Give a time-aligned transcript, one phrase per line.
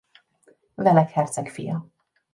[0.83, 1.81] Welek herceg fia.